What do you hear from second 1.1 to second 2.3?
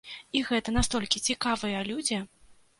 цікавыя людзі!